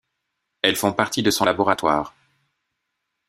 Elles 0.63 0.77
font 0.77 0.93
partie 0.93 1.21
de 1.21 1.29
son 1.29 1.45
laboratoire. 1.45 2.15